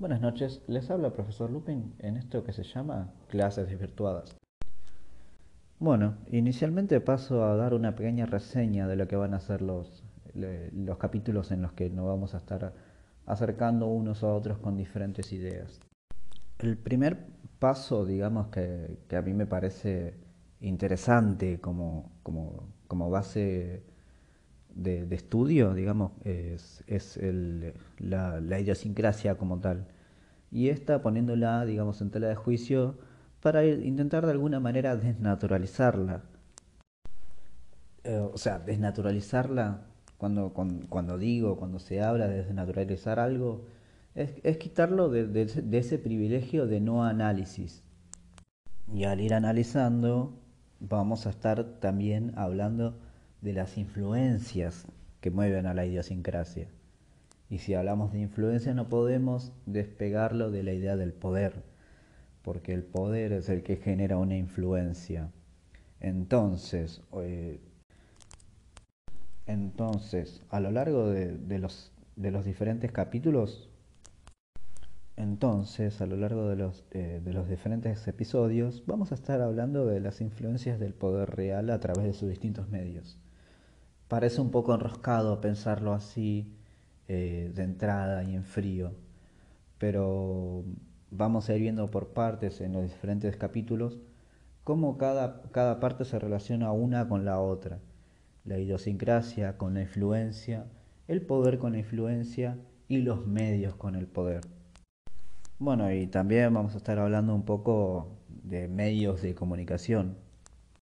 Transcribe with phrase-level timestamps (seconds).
[0.00, 4.34] Buenas noches, les habla el profesor Lupin en esto que se llama clases desvirtuadas.
[5.78, 10.02] Bueno, inicialmente paso a dar una pequeña reseña de lo que van a ser los,
[10.32, 12.72] los capítulos en los que nos vamos a estar
[13.26, 15.80] acercando unos a otros con diferentes ideas.
[16.58, 17.26] El primer
[17.58, 20.14] paso, digamos, que, a mí me parece
[20.60, 23.84] interesante como, como, como base
[24.82, 29.86] de, estudio, digamos, es, el, la, la, idiosincrasia como tal.
[30.50, 32.98] Y esta poniéndola, digamos, en tela de juicio
[33.40, 36.22] para intentar de alguna manera desnaturalizarla.
[38.04, 39.82] Eh, o sea, desnaturalizarla,
[40.16, 43.66] cuando, cuando, digo, cuando se habla de desnaturalizar algo,
[44.14, 47.82] es, es quitarlo de ese privilegio de no análisis.
[48.92, 50.34] Y al ir analizando,
[50.80, 52.98] vamos a estar también hablando
[53.42, 54.86] de las influencias
[55.20, 56.68] que mueven a la idiosincrasia.
[57.48, 61.64] Y si hablamos de influencia no podemos despegarlo de la idea del poder,
[62.42, 65.30] porque el poder es el que genera una influencia.
[66.00, 67.60] Entonces, eh,
[69.46, 73.70] entonces a lo largo de, los, de los diferentes capítulos,
[75.20, 79.84] entonces, a lo largo de los, eh, de los diferentes episodios, vamos a estar hablando
[79.84, 83.18] de las influencias del poder real a través de sus distintos medios.
[84.10, 86.52] Parece un poco enroscado pensarlo así
[87.06, 88.90] eh, de entrada y en frío,
[89.78, 90.64] pero
[91.12, 94.00] vamos a ir viendo por partes en los diferentes capítulos
[94.64, 97.78] cómo cada, cada parte se relaciona una con la otra.
[98.44, 100.66] La idiosincrasia con la influencia,
[101.06, 102.58] el poder con la influencia
[102.88, 104.40] y los medios con el poder.
[105.60, 110.16] Bueno, y también vamos a estar hablando un poco de medios de comunicación,